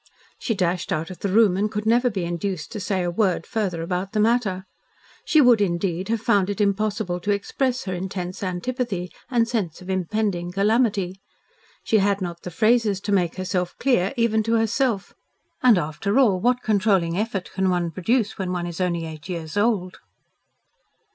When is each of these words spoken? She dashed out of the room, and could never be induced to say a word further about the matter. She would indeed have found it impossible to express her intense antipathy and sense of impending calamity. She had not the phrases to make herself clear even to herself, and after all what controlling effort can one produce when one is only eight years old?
She 0.39 0.55
dashed 0.55 0.91
out 0.91 1.11
of 1.11 1.19
the 1.19 1.29
room, 1.29 1.55
and 1.55 1.69
could 1.71 1.85
never 1.85 2.09
be 2.09 2.23
induced 2.25 2.71
to 2.71 2.79
say 2.79 3.03
a 3.03 3.11
word 3.11 3.45
further 3.45 3.83
about 3.83 4.13
the 4.13 4.19
matter. 4.19 4.65
She 5.25 5.41
would 5.41 5.61
indeed 5.61 6.07
have 6.09 6.19
found 6.21 6.49
it 6.49 6.59
impossible 6.59 7.19
to 7.19 7.29
express 7.31 7.83
her 7.83 7.93
intense 7.93 8.41
antipathy 8.41 9.11
and 9.29 9.47
sense 9.47 9.79
of 9.79 9.91
impending 9.91 10.51
calamity. 10.51 11.21
She 11.83 11.99
had 11.99 12.19
not 12.19 12.41
the 12.41 12.49
phrases 12.49 12.99
to 13.01 13.11
make 13.11 13.35
herself 13.35 13.75
clear 13.77 14.11
even 14.17 14.41
to 14.41 14.53
herself, 14.55 15.13
and 15.61 15.77
after 15.77 16.17
all 16.17 16.39
what 16.39 16.63
controlling 16.63 17.15
effort 17.15 17.51
can 17.53 17.69
one 17.69 17.91
produce 17.91 18.39
when 18.39 18.51
one 18.51 18.65
is 18.65 18.81
only 18.81 19.05
eight 19.05 19.29
years 19.29 19.55
old? 19.55 19.99